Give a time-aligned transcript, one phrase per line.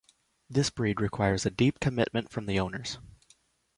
[0.49, 2.97] This breed requires a deep commitment from the owners.